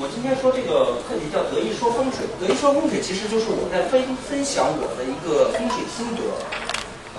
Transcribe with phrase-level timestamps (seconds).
[0.00, 2.24] 我今天说这个课题叫“德一说风水”。
[2.40, 6.24] 德一说风水其实就是我在分分享我的一个风水心得。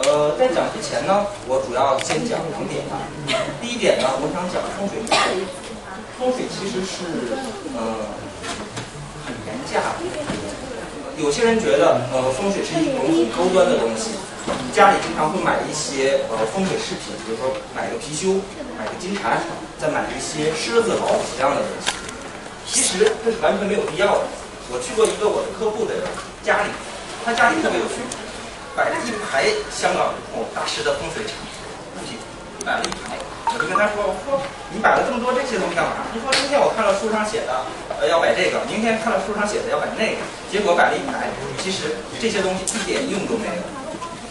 [0.01, 2.81] 呃，在讲之前呢，我主要先讲两点。
[3.61, 4.97] 第一点呢，我想讲风水。
[6.17, 7.37] 风水其实是
[7.77, 8.17] 呃
[9.29, 9.93] 很廉价。
[11.21, 14.17] 有些人觉得呃风水是一种很高端的东西，
[14.73, 18.41] 家里经常会买一些呃风水饰品，比如说买个貔貅，
[18.73, 19.37] 买个金蟾，
[19.77, 22.00] 再买一些狮子、老虎这样的东西。
[22.65, 24.23] 其实这是完全没有必要的。
[24.71, 25.95] 我去过一个我的客户的
[26.43, 26.69] 家里，
[27.25, 28.01] 他家里特别有趣。
[28.71, 30.15] 摆了一排香港
[30.55, 31.35] 大师的风水产
[32.07, 32.15] 品，
[32.63, 33.19] 摆了一排，
[33.51, 34.39] 我就跟他说：“我说
[34.71, 37.51] 你摆了这么多这些东西干嘛？”他说：“今天我看了书上写的，
[37.99, 40.23] 呃，要摆这个；明天看了书上写的要摆那个。
[40.47, 41.27] 结果摆了一排，
[41.59, 43.59] 其实这些东西一点用都没有。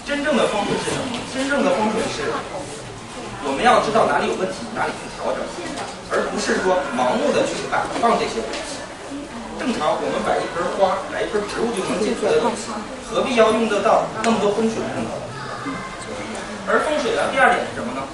[0.08, 1.20] 真正的风水是什么？
[1.36, 2.32] 真正的风水是，
[3.44, 5.44] 我们要知道哪里有问题，哪里去调整，
[6.10, 8.82] 而不是说盲目的去摆放这些东西。
[9.58, 12.70] 正常我们摆一盆花，摆一盆植物就能解决的东西。”
[13.10, 15.10] 何必要用得到那么多风水呢？
[16.70, 18.06] 而风水的第二点是什么呢？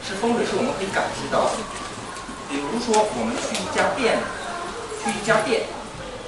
[0.00, 1.60] 是风水是我们可以感知到的。
[2.48, 4.16] 比如说，我们去一家店，
[5.04, 5.68] 去一家店，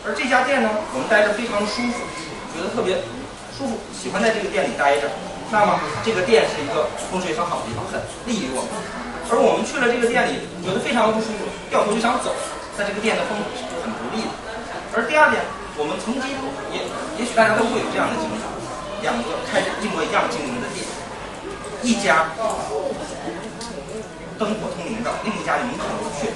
[0.04, 2.04] 而这家店呢，我们待着非常舒服，
[2.52, 3.00] 觉得特别
[3.56, 5.08] 舒服，喜欢在这个店里待着。
[5.50, 8.70] 那么，这个店是一个风水很好的地方，很利于我们。
[9.30, 12.34] 而我们去了这个店里，觉得非常不舒服，掉头就想走，
[12.78, 14.30] 在这个店的风水是很不利的。
[14.94, 15.42] 而第二点。
[15.78, 16.28] 我们曾经
[16.74, 16.84] 也，
[17.16, 18.36] 也许大家都会有这样的经历：
[19.00, 20.84] 两个开着一模一样经营的店，
[21.80, 22.36] 一家
[24.36, 26.28] 灯火通明的，另一家门可罗雀。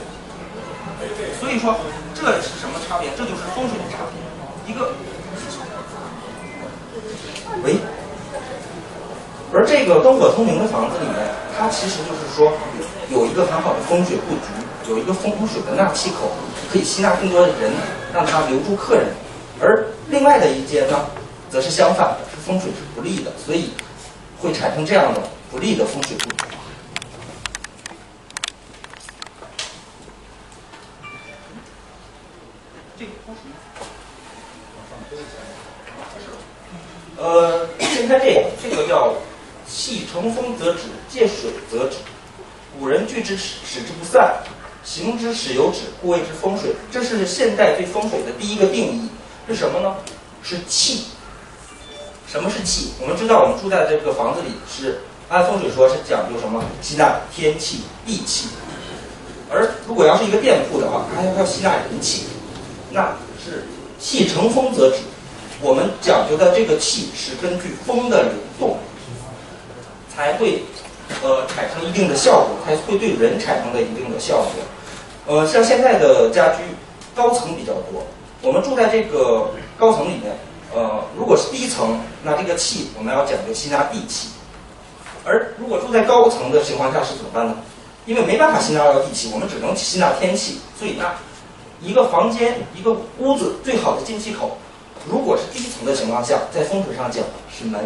[1.38, 1.76] 所以说，
[2.14, 3.10] 这是什么差别？
[3.18, 4.16] 这就是风水的差别。
[4.64, 4.94] 一个，
[7.62, 7.76] 喂，
[9.54, 11.14] 而这个灯火通明的房子里面，
[11.56, 12.52] 它其实就是说
[13.08, 16.32] 有一个很好的风水布局，有一个风水的纳气口，
[16.72, 17.70] 可以吸纳更多的人，
[18.12, 19.06] 让它留住客人。
[19.60, 21.06] 而另外的一间呢，
[21.48, 23.70] 则是相反的，是风水是不利的，所以
[24.40, 25.22] 会产生这样的
[25.52, 26.36] 不利的风水布局。
[32.98, 33.52] 这个风水，
[37.16, 39.14] 呃，先看这个，这个叫
[39.66, 41.26] 气乘风则止，借
[41.70, 41.96] 则止。
[42.78, 44.34] 古人聚之使使之不散，
[44.82, 46.74] 行之使有止，故谓之风水。
[46.90, 49.08] 这是现代对风水的第一个定义。
[49.46, 49.96] 是什么呢？
[50.42, 51.04] 是气。
[52.26, 52.94] 什么是气？
[53.00, 56.64] 我们知道，我们住在这个房子里是按风水说，是讲究什么？
[56.82, 58.48] 吸纳天气、地气。
[59.50, 62.24] 而如果要是一个店铺的话，它还要吸纳人气，
[62.90, 63.66] 那是
[64.00, 64.96] 气乘风则止。
[65.60, 68.78] 我们讲究的这个气是根据风的流动，
[70.12, 70.64] 才会
[71.24, 74.50] 呃产生一定的效果，才会对人产生的一定的效果。
[75.26, 76.62] 呃，像现在的家居
[77.14, 78.04] 高层比较多。
[78.42, 79.48] 我们住在这个
[79.78, 80.36] 高层里面，
[80.74, 84.28] 呃，如果是低层，那这个气我们要讲究吸纳地气；
[85.24, 87.56] 而如果住在高层的情况下是怎么办呢？
[88.04, 90.60] 因为没办法吸纳到地气，我们只能吸纳天气。
[90.78, 91.14] 所以那
[91.80, 94.58] 一个房间、一个屋子最好的进气口，
[95.08, 97.80] 如果是低层的情况下，在风水上讲是门；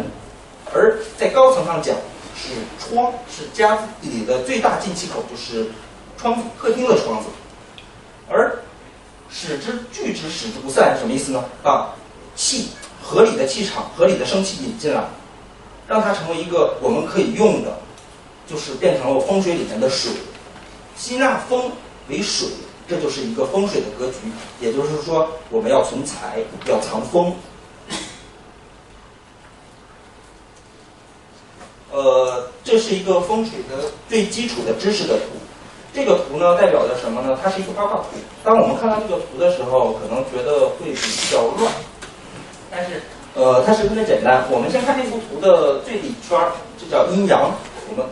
[0.73, 1.95] 而在高层上讲
[2.41, 5.69] 是窗，是家里的最大进气口就是
[6.17, 7.29] 窗子，客厅的窗子，
[8.29, 8.57] 而。
[9.31, 11.45] 使之聚之，使之不散，什么意思呢？
[11.61, 11.93] 把
[12.35, 12.69] 气
[12.99, 15.03] 合理的气场、合理的生气引进来，
[15.87, 17.77] 让它成为一个我们可以用的，
[18.47, 20.11] 就是变成了风水里面的水，
[20.97, 21.71] 吸纳风
[22.07, 22.47] 为水，
[22.87, 24.31] 这就是一个风水的格局。
[24.59, 27.31] 也就是说，我们要存财，要藏风。
[31.91, 35.23] 呃，这是一个风水的最基础的知识的图。
[35.91, 37.37] 这个图呢，代表着什么呢？
[37.41, 38.05] 它是一个八卦图。
[38.43, 41.73] 当我们看到这个图的时候，可能觉得会比较乱，
[42.69, 43.01] 但是，
[43.33, 44.45] 呃，它十分的简单。
[44.51, 47.51] 我们先看这幅图的最里圈儿，这叫阴阳。
[47.89, 48.05] 我们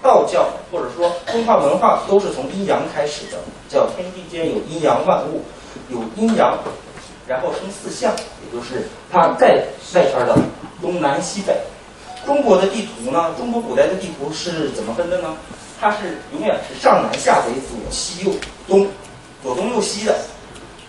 [0.00, 3.38] 道教或者说中华文化都是从阴阳开始的，
[3.68, 5.42] 叫天地间有阴阳万物，
[5.88, 6.56] 有阴阳，
[7.26, 9.64] 然后生四象，也就是它在
[9.94, 10.38] 外圈的
[10.80, 11.52] 东南西北。
[12.26, 13.34] 中国的地图呢？
[13.36, 15.34] 中国古代的地图是怎么分的呢？
[15.80, 18.32] 它是永远是上南下北左西右
[18.68, 18.86] 东，
[19.42, 20.14] 左东右西的，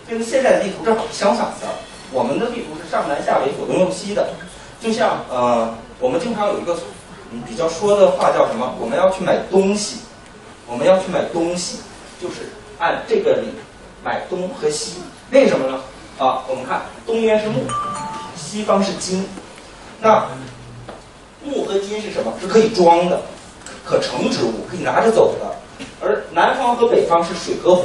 [0.08, 1.66] 跟现在的地图正好相反的。
[2.12, 4.28] 我们的地图是上南下北左东右西的，
[4.80, 6.76] 就像呃，我们经常有一个
[7.48, 8.74] 比较说的话叫什么？
[8.78, 9.96] 我们要去买东西，
[10.66, 11.78] 我们要去买东西，
[12.20, 13.48] 就是按这个理
[14.04, 14.98] 买东和西。
[15.30, 15.80] 为什么呢？
[16.18, 17.62] 啊，我们看东边是木，
[18.36, 19.26] 西方是金，
[20.02, 20.28] 那
[21.44, 22.32] 木和金是什么？
[22.40, 23.20] 是可以装的。
[23.84, 27.82] 可乘之物，可以拿着走的，而南方和北方是水和火，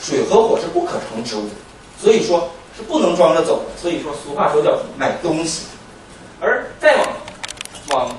[0.00, 1.48] 水和火是不可成之物，
[1.96, 3.80] 所以说是不能装着走的。
[3.80, 5.66] 所以说俗话说叫买东西。
[6.40, 7.06] 而再往
[7.90, 8.10] 往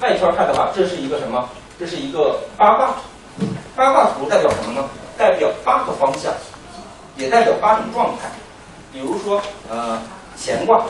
[0.00, 1.48] 外圈看的话，这是一个什么？
[1.80, 2.86] 这是一个八卦
[3.38, 3.46] 图。
[3.74, 4.88] 八卦图代表什么呢？
[5.18, 6.32] 代表八个方向，
[7.16, 8.30] 也代表八种状态。
[8.92, 10.00] 比如说，呃，
[10.38, 10.84] 乾卦，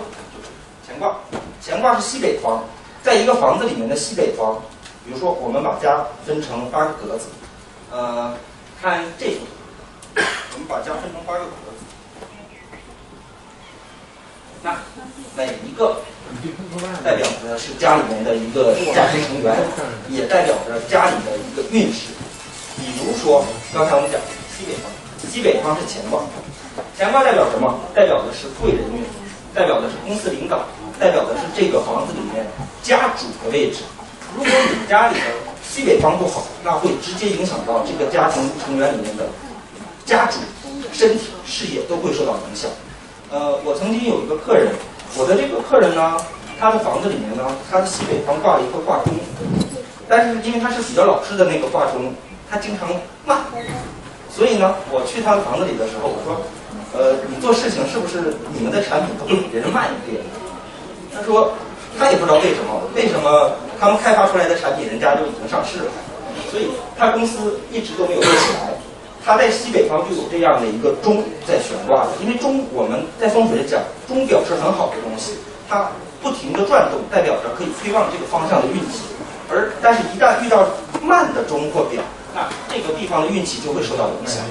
[0.87, 1.17] 乾卦，
[1.65, 2.63] 乾卦是西北方，
[3.03, 4.61] 在一个房子里面的西北方。
[5.03, 7.27] 比如说，我们把家分成八个格子，
[7.91, 8.37] 呃，
[8.81, 9.39] 看这幅
[10.15, 11.81] 图，我们把家分成八个格子，
[14.63, 14.77] 那
[15.35, 15.97] 每一个
[17.03, 19.57] 代表的是家里面的一个家庭成员，
[20.11, 22.13] 也代表着家里的一个运势。
[22.77, 23.43] 比如说，
[23.73, 24.21] 刚才我们讲
[24.53, 24.93] 西北方，
[25.33, 26.21] 西北方是乾卦，
[26.99, 27.81] 乾卦代表什么？
[27.95, 29.03] 代表的是贵人运，
[29.55, 30.69] 代表的是公司领导，
[31.01, 32.47] 代表的是这个房子里面
[32.83, 33.79] 家主的位置。
[34.37, 35.25] 如果你家里的
[35.67, 39.25] 西北方不好，那会直接影响到这个家庭成员里面的
[40.05, 40.37] 家主
[40.93, 42.71] 身体、事业都会受到影响。
[43.31, 44.75] 呃，我曾经有一个客人，
[45.17, 46.19] 我的这个客人呢，
[46.61, 49.15] 他的房子里面呢，他的西北方挂了一个挂钟，
[50.07, 52.13] 但是因为他是比较老式的那个挂钟，
[52.51, 52.89] 他经常
[53.25, 53.39] 慢，
[54.29, 56.43] 所以呢，我去他的房子里的时候，我说，
[56.93, 60.21] 呃，你做事情是不是你们的产品都会比别人慢一点？
[61.15, 61.53] 他说。
[61.99, 65.91] 他也不知道为什么，为什么他们开发出来的产品人家就已经上市了，
[66.49, 68.71] 所以他公司一直都没有做起来。
[69.27, 75.35] 他在西北方就有这样的一个钟在悬挂着，因为钟我们在风水讲，钟表是很好的东西，
[75.69, 75.91] 它
[76.23, 79.03] 不停的转动，代表着可以催旺这个方向的运气。
[79.51, 80.65] 而但是，一旦遇到
[81.03, 82.01] 慢的钟或表，
[82.33, 84.43] 那这个地方的运气就会受到影响。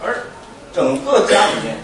[0.00, 0.14] 而
[0.72, 1.76] 整个家里面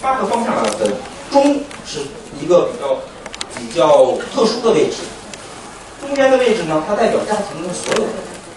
[0.00, 0.88] 八个方向的
[1.32, 2.00] 中是。
[2.40, 2.98] 一个比较
[3.54, 5.04] 比较特殊的位置，
[6.00, 8.12] 中间的位置呢，它代表家庭的所有人，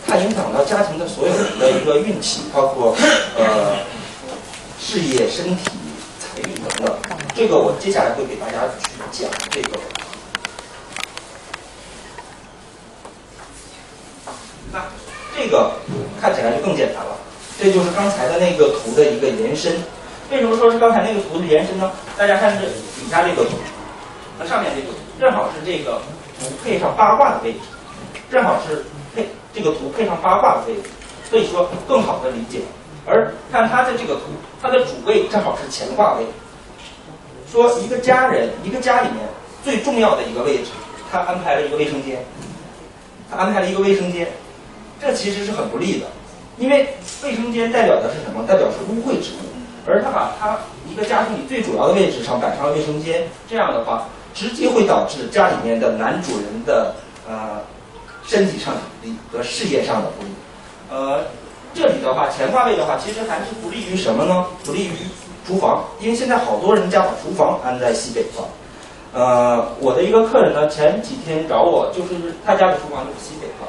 [0.08, 2.96] 它影响到家庭的所有人的一个运气，包括
[3.38, 3.76] 呃
[4.82, 5.70] 事业、身体、
[6.20, 6.98] 财运等等。
[7.36, 9.78] 这个我接下来会给大家去讲这个。
[14.72, 14.82] 那
[15.38, 15.74] 这个
[16.20, 17.16] 看起来就更简单了，
[17.62, 19.76] 这就是刚才的那个图的一个延伸。
[20.32, 21.92] 为什么说是刚才那个图的延伸呢？
[22.18, 23.52] 大家看这底下这个图，
[24.40, 26.02] 和上面这个图正好是这个
[26.40, 27.60] 图配上八卦的位置，
[28.32, 28.84] 正好是
[29.16, 30.90] 配这个图配上八卦的位置，
[31.30, 32.62] 所以说更好的理解。
[33.06, 34.22] 而看它的这个图，
[34.60, 36.26] 它的主位正好是乾卦位，
[37.52, 39.20] 说一个家人一个家里面
[39.64, 40.72] 最重要的一个位置，
[41.12, 42.26] 他安排了一个卫生间，
[43.30, 44.28] 他安排了一个卫生间，
[45.00, 46.08] 这其实是很不利的，
[46.58, 48.44] 因为卫生间代表的是什么？
[48.48, 49.55] 代表是污秽之物。
[49.88, 50.58] 而他把他
[50.90, 56.96] 一个家庭里最主要的位置上摆上了卫生间，这样的话，直接会导致家里面的男主人的
[57.28, 57.62] 呃
[58.26, 60.30] 身体上的不利和事业上的不利。
[60.90, 61.24] 呃，
[61.74, 64.46] 这里的话，乾卦位的话，其实还是不利于什么呢？
[64.64, 64.94] 不利于
[65.46, 68.46] 厨房，因为现在好多人家把厨房安在西北方。
[69.14, 73.68] 呃，我的一个客人呢，前几天找我，就是他家的厨房就是西北方。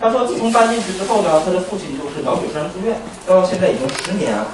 [0.00, 2.96] 他说，自从搬进去之后呢，他的父亲就是脑血栓住院，
[3.26, 4.46] 到现在已经十年了。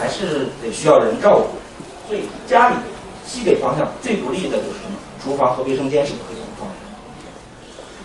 [0.00, 2.76] 还是得需要人照顾，所以家里
[3.26, 4.96] 西北方向最不利的就是什么？
[5.22, 6.74] 厨房和卫生间是可以放的。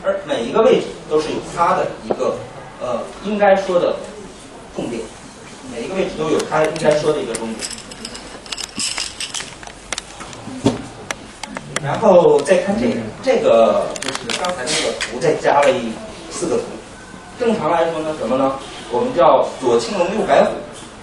[0.04, 2.36] 而每一个位置都是有它的一个
[2.82, 3.96] 呃应该说的
[4.76, 5.02] 重点，
[5.74, 7.60] 每一个位置都有它应该说的一个重点。
[11.82, 15.94] 然后再看这个，这个就是刚才那个图再加了一
[16.30, 16.64] 四个图。
[17.40, 18.60] 正常来说呢，什么呢？
[18.92, 20.52] 我们叫左青龙右白虎。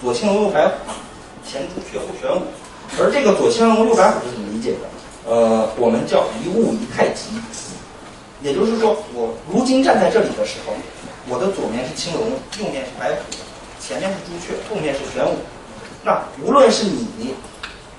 [0.03, 0.75] 左青龙右白虎，
[1.49, 2.43] 前朱雀后玄武，
[2.99, 5.31] 而这个左青龙右白虎是怎么理解的？
[5.31, 7.31] 呃，我们叫一物一太极，
[8.43, 10.75] 也就是说，我如今站在这里的时候，
[11.29, 13.23] 我的左面是青龙，右面是白虎，
[13.79, 15.37] 前面是朱雀，后面是玄武。
[16.03, 17.33] 那无论是你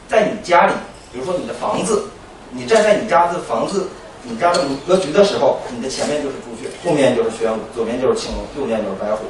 [0.10, 0.74] 在你家里，
[1.14, 2.04] 比如说你的房子，
[2.52, 3.88] 你站在你家的房子、
[4.24, 9.24] 你家的格局的时候，你的前面就是朱雀，后面就是玄武，左面就是青龙，右面就是白虎。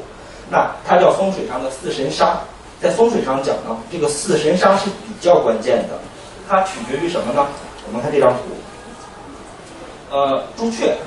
[0.49, 2.41] 那它叫风水上的四神杀。
[2.83, 5.97] 在风水上讲呢，这个四神杀是比较关键的，
[6.49, 7.47] 它取决于什么呢？
[7.87, 8.39] 我们看这张图，
[10.11, 10.97] 呃，朱雀，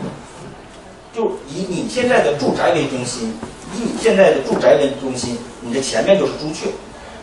[1.15, 3.35] 就以你现在的住宅为中心，
[3.75, 6.69] 以你现在的住宅为中心，你的前面就是朱雀，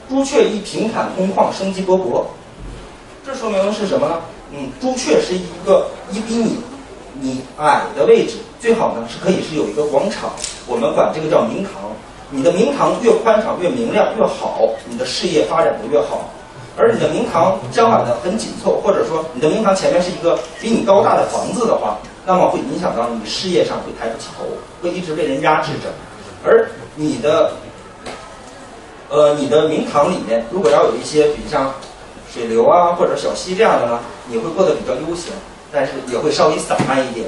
[0.07, 2.23] 朱雀一平坦空旷，生机勃勃，
[3.25, 4.21] 这说明的是什么呢？
[4.51, 6.57] 嗯，朱雀是一个一比你
[7.19, 10.29] 你矮的位置，最好呢是可以是有一个广场，
[10.67, 11.73] 我们管这个叫明堂。
[12.35, 16.31] 你的明堂越宽敞越明亮越好，你的事业发展的越好。
[16.75, 24.45] 而你的明堂相反的很紧凑，或者说你的明堂前面是一个比你高大的房子的话，那么会影响到你事业上会抬不起头，
[24.81, 25.89] 会一直被人压制着。
[26.43, 27.51] 而你的
[29.09, 31.71] 呃，你的明堂里面如果要有一些，比如像
[32.33, 35.31] 水流啊或者小溪这样的呢，你会过得比较悠闲，
[35.71, 37.27] 但是也会稍微散漫一点。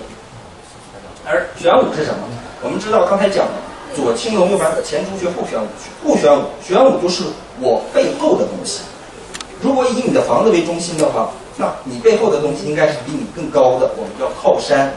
[1.23, 2.21] 而玄武是什么？
[2.63, 3.53] 我们知道刚才讲的
[3.95, 5.67] 左青龙右白虎前朱雀后玄武，
[6.07, 7.23] 后玄武，玄武就是
[7.61, 8.81] 我背后的东西。
[9.61, 14.93] 如果以你的房子为中心的话，那你背后的东西应该是比你更高的，我们叫靠山。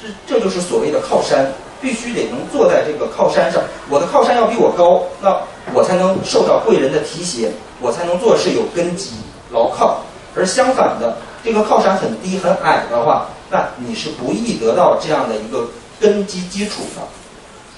[0.00, 3.62] 这这就是所谓的靠山，必须得能坐在这个靠山上。
[3.90, 5.36] 我的靠山要比我高，那
[5.74, 9.10] 我才能受到贵人的提携，我才能做事有根基、
[9.50, 10.00] 牢靠。
[10.34, 15.68] 而相反的，这个靠山很低、很矮的话，那你是不易得到这样的一个
[16.00, 17.02] 根基基础的。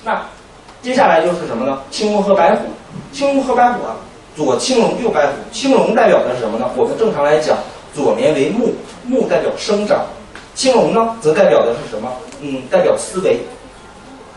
[0.04, 0.22] 那
[0.82, 1.80] 接下来就是什么呢？
[1.90, 2.66] 青龙和白虎，
[3.12, 3.96] 青龙和白虎啊。
[4.36, 5.32] 左青龙，右白虎。
[5.50, 6.70] 青龙代表的是什么呢？
[6.76, 7.56] 我们正常来讲，
[7.94, 10.04] 左面为木，木代表生长。
[10.54, 12.12] 青龙呢，则代表的是什么？
[12.40, 13.40] 嗯，代表思维，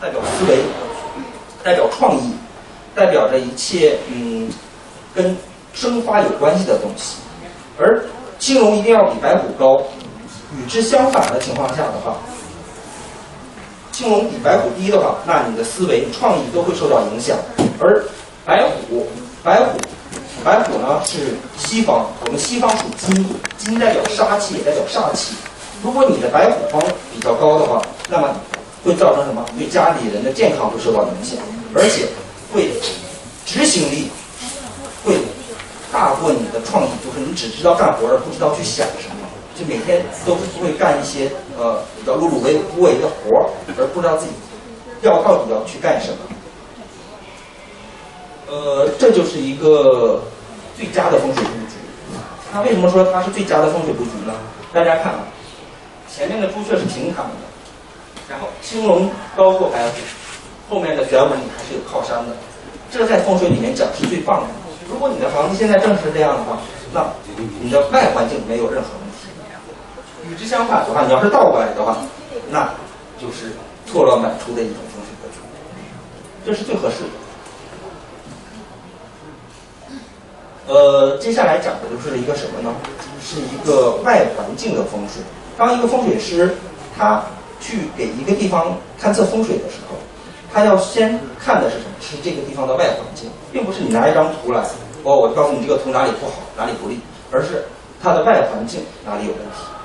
[0.00, 0.58] 代表思维，
[1.62, 2.32] 代表创意，
[2.94, 4.48] 代表着一切嗯，
[5.14, 5.36] 跟
[5.74, 7.18] 生发有关系的东西。
[7.78, 8.02] 而
[8.38, 9.82] 青龙一定要比白虎高。
[10.56, 12.16] 与之相反的情况下的话，
[13.98, 17.36] 青龙比白虎低的话，那你的思维、创意都会受到影响。
[17.80, 18.00] 而
[18.44, 19.08] 白虎。
[19.42, 19.78] 白虎，
[20.44, 23.26] 白虎呢是西方，我们西方属金，
[23.56, 25.34] 金代表杀气，也代表煞气。
[25.82, 26.80] 如果你的白虎方
[27.12, 28.28] 比较高的话，那么
[28.84, 29.44] 会造成什么？
[29.58, 31.36] 对家里人的健康会受到影响，
[31.74, 32.06] 而且
[32.52, 32.70] 会
[33.46, 34.10] 执行力
[35.04, 35.16] 会
[35.90, 39.26] 大过你的创意，就是你只知道干活而不知道去想什么，
[39.58, 44.32] 就每天都会干一些呃叫碌碌为无为的活儿，而不知道自己
[45.02, 46.18] 要到底要去干什么。
[48.48, 50.22] 呃，这就是一个
[50.76, 51.76] 最佳的风水布局。
[52.52, 54.32] 那为什么说它是最佳的风水布局呢？
[54.72, 55.20] 大家看啊，
[56.08, 57.34] 前面的朱雀是平躺的，
[58.28, 59.96] 然后青龙高过白虎，
[60.70, 62.36] 后面的玄武你还是有靠山的。
[62.90, 64.46] 这在风水里面讲是最棒的。
[64.88, 66.58] 如果你的房子现在正是这样的话，
[66.94, 67.04] 那
[67.60, 69.07] 你的外环境没有任何问题。
[70.30, 71.96] 与之相反的话，你要是倒过来的话，
[72.50, 72.68] 那
[73.20, 73.52] 就是
[73.86, 75.38] 错乱百出的一种风水格局。
[76.44, 77.10] 这是最合适的。
[80.66, 82.74] 呃，接下来讲的就是一个什么呢？
[83.22, 85.22] 是一个外环境的风水。
[85.56, 86.54] 当一个风水师
[86.96, 87.22] 他
[87.58, 89.96] 去给一个地方勘测风水的时候，
[90.52, 91.90] 他要先看的是什么？
[92.00, 94.60] 是这个地方的外环境，并不是你拿一张图来，
[95.04, 97.00] 哦，我告诉你这个图哪里不好，哪里不利，
[97.32, 97.64] 而是
[98.02, 99.77] 它的外环境哪里有问题。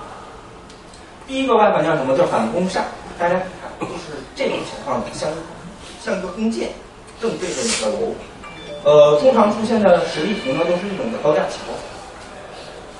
[1.33, 2.15] 第一个外环叫什么？
[2.15, 2.81] 叫反弓煞。
[3.17, 3.41] 大家看，
[3.79, 5.27] 就是这种情况，像
[5.99, 6.69] 像一个弓箭，
[7.19, 8.13] 正对着你的楼。
[8.83, 11.73] 呃，通常出现的实力图呢，都是这种的高架桥。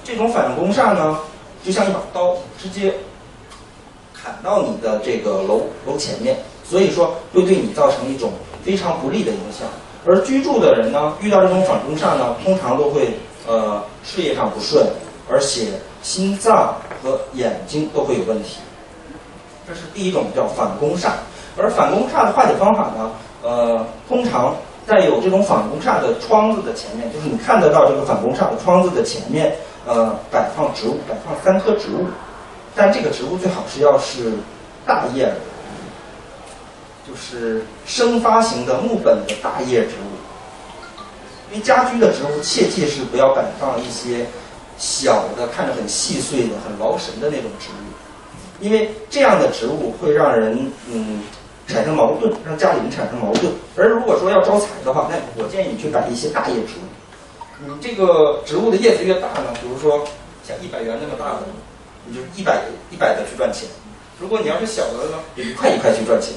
[0.04, 1.20] 这种反攻煞呢，
[1.64, 2.96] 就像一把刀，直接
[4.16, 6.36] 砍到你的这个楼楼前面，
[6.68, 8.32] 所以说会对你造成一种
[8.64, 9.68] 非常不利的影响。
[10.08, 13.14] 而居住的人呢，遇到这种反攻煞呢，通常都会
[13.46, 14.88] 呃事业上不顺，
[15.30, 15.68] 而且
[16.02, 18.60] 心脏和眼睛都会有问题。
[19.68, 21.10] 这是第一种叫反攻煞。
[21.58, 23.12] 而反攻煞的化解方法呢，
[23.44, 24.56] 呃，通常。
[24.86, 29.56] 在有这种反攻煞的窗子的前面，就是你看得到这个反攻煞的窗子的前面，
[29.88, 32.06] 呃，摆放植物，摆放三棵植物，
[32.76, 34.34] 但这个植物最好是要是
[34.86, 35.36] 大叶的，
[37.08, 40.12] 就是生发型的木本的大叶植物。
[41.50, 44.26] 因为家居的植物切记是不要摆放一些
[44.78, 51.22] 小的、看着很细碎的、很劳神的那种植物，因为这样的植物会让人嗯。
[51.66, 53.50] 产生矛盾，让家里人产生矛盾。
[53.78, 57.66] 而如果说要招财的话，那我建议你去摆一些大叶植物。
[57.66, 60.06] 你这个植物的叶子越大呢，比如说
[60.46, 61.48] 像一百元那么大的，
[62.06, 63.70] 你就一百一百的去赚钱。
[64.20, 66.34] 如果你要是小的呢，就一块一块去赚钱。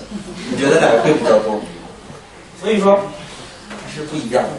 [0.49, 1.61] 你觉得哪个会比较多？
[2.61, 2.97] 所以说
[3.93, 4.51] 是不一样的。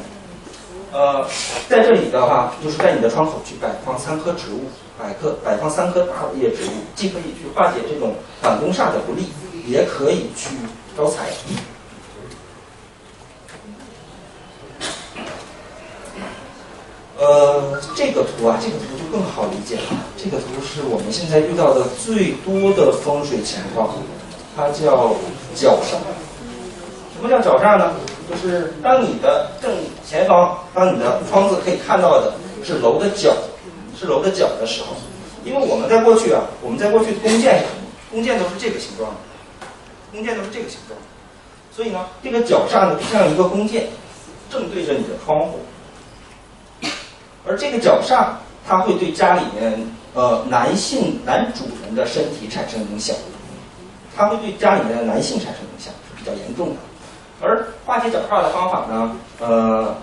[0.91, 1.25] 呃，
[1.70, 4.65] 在这里的话，就是在你的窗口去摆放三棵植物，
[4.98, 9.27] 摆棵摆放三棵大叶植物，既可以去化解这种反攻煞的不利。
[9.67, 10.56] 也可以去
[10.96, 11.25] 招财。
[17.20, 19.84] 呃，这个图啊，这个图就更好理解了。
[20.15, 23.89] 这个图是我们现在遇到的最多的风水情况，
[24.56, 25.13] 它叫
[25.53, 26.00] 角煞。
[27.13, 27.94] 什么叫角煞呢？
[28.29, 29.72] 就是当你的正
[30.05, 33.34] 前方，当你的窗子可以看到的是楼的角，
[33.98, 34.96] 是楼的角的时候，
[35.46, 37.67] 因为我们在过去啊，我们在过去的弓箭上，
[38.12, 39.17] 弓箭都是这个形状的。
[40.12, 40.98] 弓箭都是这个形状，
[41.72, 43.88] 所以呢，这个角煞呢就像一个弓箭，
[44.50, 45.60] 正对着你的窗户。
[47.46, 48.29] 而这个角煞，
[48.65, 53.15] 它会对家里面呃男性男主人的身体产生影响，
[54.15, 56.75] 它会对家里面的男性产生影响，是比较严重的。
[57.41, 59.96] 而化解角煞的方法呢，呃，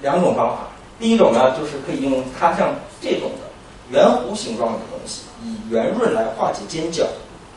[0.00, 0.58] 两种方法。
[1.00, 2.70] 第一种呢，就是可以用它像
[3.00, 3.46] 这种的
[3.90, 7.06] 圆弧形状的东西，以圆润来化解尖角，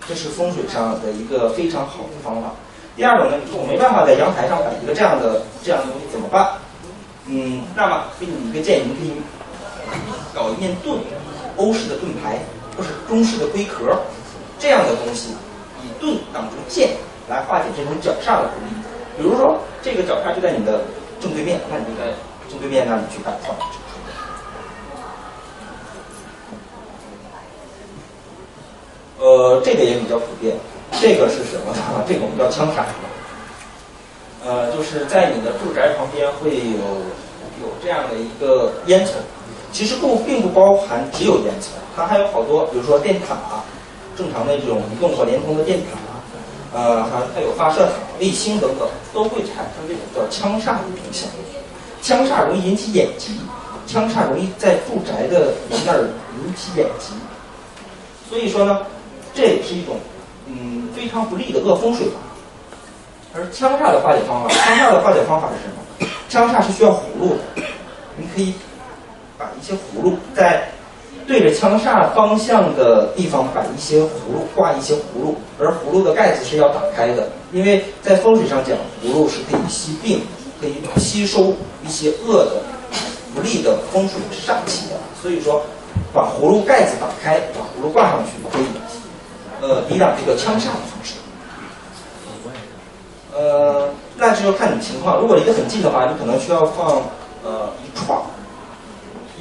[0.08, 2.52] 这是风水上的一个非常好的方法。
[2.96, 6.54] 第二种呢，你说我没办法在阳台上摆一个这样的这样的东西怎么办？
[7.26, 9.14] 嗯，那么给你一个建议，你可以
[10.36, 11.00] 搞一面盾，
[11.58, 12.38] 欧式的盾牌
[12.78, 13.98] 或是中式的龟壳
[14.60, 15.30] 这样的东西，
[15.82, 16.90] 以盾挡住剑，
[17.28, 18.72] 来化解这种角煞的不利。
[19.18, 20.82] 比如说这个角煞就在你的
[21.20, 22.12] 正对面，那你就在
[22.50, 23.56] 正对面那里去摆放。
[29.20, 30.56] 呃，这个也比较普遍。
[31.00, 32.04] 这个是什么呢？
[32.08, 32.86] 这个我们叫枪塔。
[34.44, 36.82] 呃，就是在你的住宅旁边会有
[37.62, 39.12] 有这样的一个烟囱，
[39.72, 43.38] 其实不并不包含只有烟囱，它还有好多，比如说电塔，
[44.18, 45.98] 正常的这种移动或联通的电塔，
[46.74, 51.28] 呃，还还有发射塔、卫星等等，都会产生这种叫枪煞的影响。
[52.02, 53.40] 枪煞容易引起眼疾，
[53.86, 57.14] 枪煞容易在住宅的人那儿引起眼疾，
[58.30, 58.80] 所以说呢，
[59.36, 59.98] 这也是一种
[60.48, 62.14] 嗯非常不利的恶风水吧。
[63.36, 66.08] 而枪煞的化解方法，枪煞的化解方法是什么？
[66.28, 67.64] 枪煞是需要葫芦的，
[68.18, 68.54] 你可以
[69.38, 70.70] 把一些葫芦在
[71.32, 80.24] 对着枪煞方向的地方摆一些葫芦，挂一些葫芦，而葫芦的盖子是要打开的，因为在风水上讲，葫芦是可以吸病，
[80.60, 81.54] 可以吸收
[81.86, 82.58] 一些恶的、
[83.34, 85.64] 不利的风水煞气的，所以说
[86.14, 88.66] 把葫芦盖子打开，把葫芦挂上去，可以
[89.62, 91.16] 呃抵挡这个枪煞的风水。
[93.34, 95.18] 呃，那就要看你情况。
[95.22, 97.02] 如果离得很近的话，你可能需要放
[97.46, 98.20] 呃一串，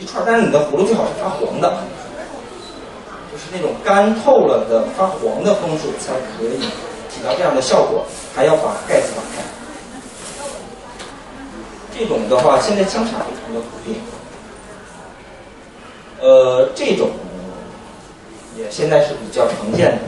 [0.01, 0.25] 一串。
[0.27, 1.79] 但是你的葫芦最好是发黄的，
[3.31, 6.59] 就是那种干透了的发黄的风水才可以
[7.09, 8.05] 起到这样的效果。
[8.35, 9.43] 还要把盖子打开。
[11.99, 13.99] 这种的话，现在相差非常的普遍。
[16.21, 17.11] 呃，这种
[18.57, 19.99] 也现在是比较常见的。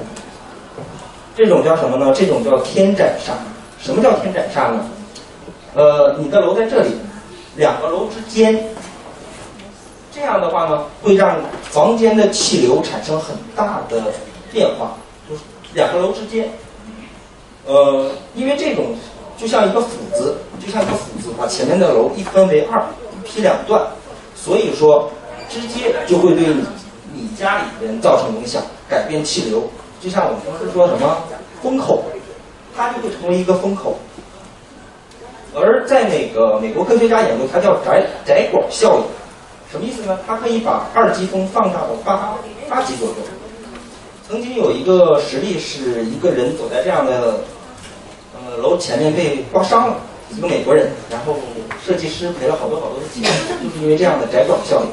[1.34, 2.14] 这种叫什么呢？
[2.14, 3.32] 这种叫天斩煞。
[3.84, 4.86] 什么叫天斩煞呢？
[5.74, 6.90] 呃，你的楼在这里，
[7.56, 8.54] 两个楼之间，
[10.14, 14.02] 这样的话呢，会让房间的气流产生很大的
[14.52, 14.92] 变化。
[15.28, 15.42] 就是
[15.74, 16.50] 两个楼之间，
[17.66, 18.94] 呃，因为这种
[19.38, 22.84] 就像一个斧子，就像一个斧子把前面的楼一分为二，
[23.24, 23.82] 劈两段，
[24.34, 25.10] 所以说
[25.48, 26.64] 直接就会对你
[27.14, 29.62] 你家里人造成影响，改变气流。
[30.00, 31.16] 就像我们平时说什么
[31.62, 32.04] 风口。
[32.74, 33.98] 它就会成为一个风口，
[35.54, 39.04] 而在那个美国科学家研究，它叫窄窄管效应，
[39.72, 40.18] 什么意思呢？
[40.26, 42.36] 它可以把二级风放大到八
[42.68, 43.14] 八级左右。
[44.28, 47.40] 曾经有一个实例，是一个人走在这样的
[48.34, 49.96] 呃楼前面被刮伤了，
[50.28, 51.36] 一个美国人，然后
[51.82, 53.22] 设计师赔了好多好多的钱，
[53.62, 54.88] 就是因为这样的窄管效应。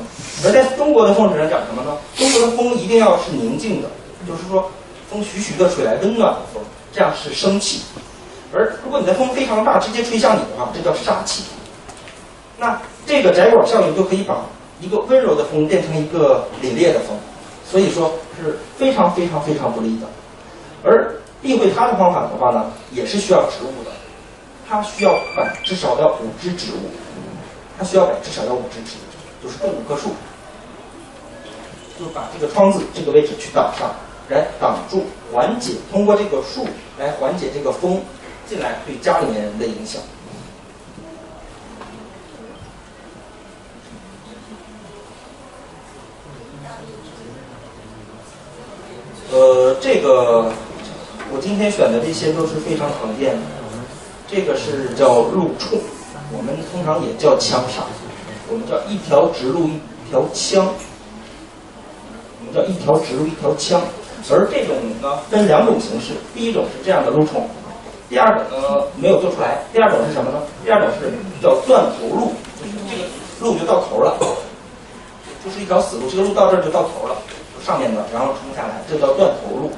[0.45, 1.97] 而在中国的风水上讲什么呢？
[2.15, 3.89] 中国的风一定要是宁静的，
[4.25, 4.71] 就是说
[5.11, 6.63] 风徐徐的吹来，温暖的风。
[6.93, 7.81] 这样是生气，
[8.53, 11.43] 而如果你的风非常大，直接吹向你的话，这叫杀气。
[12.57, 14.41] 那这个窄管效应就可以把
[14.79, 17.17] 一个温柔的风变成一个凛冽的风，
[17.69, 20.07] 所以说是非常非常非常不利的。
[20.83, 23.91] 而避讳它的方法的话呢，也是需要植物的，
[24.67, 26.89] 它需要摆至少要五只植物，
[27.77, 30.09] 它需要摆至少要五只植物，就是种五棵树，
[31.99, 33.89] 就把这个窗子这个位置去挡上。
[34.29, 36.67] 来挡住、缓解，通过这个树
[36.99, 37.99] 来缓解这个风
[38.47, 39.99] 进来对家里面人的影响。
[49.31, 50.51] 呃，这个
[51.31, 53.41] 我今天选的这些都是非常常见的。
[54.27, 55.79] 这个是叫路冲，
[56.31, 57.83] 我们通常也叫枪杀，
[58.49, 60.67] 我们叫一条直路一条枪，
[62.39, 63.79] 我们叫一条直路一条枪。
[64.31, 67.47] 而这种呢分两种形式，第一种是这样的路冲，
[68.09, 69.63] 第二种呢没有做出来。
[69.71, 70.41] 第二种是什么呢？
[70.63, 73.05] 第二种是叫断头路，就是这个
[73.39, 74.17] 路就到头了，
[75.45, 77.15] 就是一条死路，这个路到这儿就到头了，
[77.63, 79.71] 上面的然后冲下来，这叫断头路。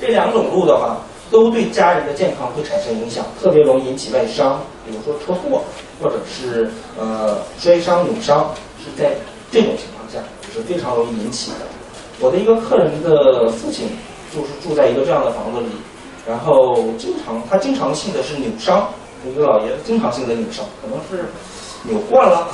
[0.00, 0.96] 这两种路的话，
[1.30, 5.62] 都对家人的健康会产生影响，特别容易引起外伤，比如说车祸，
[6.00, 9.14] 或者是呃摔伤、扭伤，是在
[9.50, 10.18] 这种情况下
[10.52, 11.58] 是非常容易引起的。
[12.20, 13.88] 我的一个客人的父亲
[14.34, 15.68] 就是住在一个这样的房子里，
[16.26, 18.88] 然后经常他经常性的是扭伤，
[19.26, 21.28] 一个老爷子经常性的扭伤，可能是
[21.82, 22.48] 扭惯了。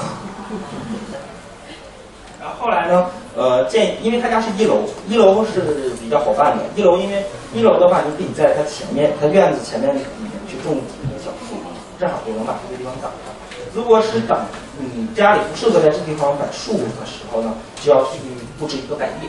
[2.40, 6.64] 然后后来呢，呃，建，因为他家是一楼，一楼是比较好办的。
[6.75, 11.55] 一楼因为一楼的话，你可以在他前面，他院子前面里面去种几棵小树，
[11.99, 13.33] 正好就能把这个地方挡上。
[13.73, 14.47] 如果是挡
[14.79, 18.19] 你家里不适合在这地方摆树的时候呢，就要去
[18.59, 19.29] 布置一个百叶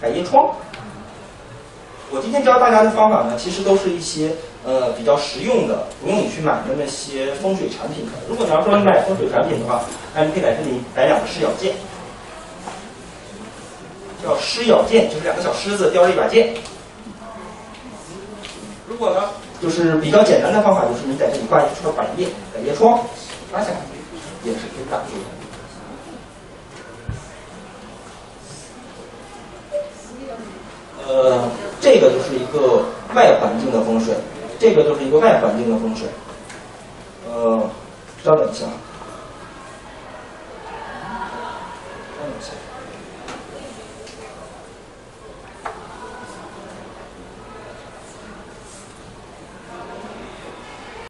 [0.00, 0.50] 百叶窗。
[2.10, 4.32] 我今天教大家的方法呢，其实都是一些
[4.64, 8.12] 呃比较实用的，不用你去买的那些风水产品的。
[8.28, 9.80] 如果你要说你买风水产品的话，
[10.12, 11.72] 那你可以在这里摆两个视角剑，
[14.22, 16.54] 叫狮咬剑，就是两个小狮子叼着一把剑。
[18.88, 19.30] 如果呢，
[19.62, 22.98] 就是比较简单的方法，就是你在这里挂一串百叶百叶窗，
[23.52, 23.76] 拉下来
[24.42, 25.24] 也是可以挡住的。
[31.06, 31.48] 呃，
[31.80, 34.14] 这个就是一个外环境的风水，
[34.58, 36.06] 这个就是一个外环境的风水。
[37.32, 37.60] 呃，
[38.24, 38.66] 稍等一下。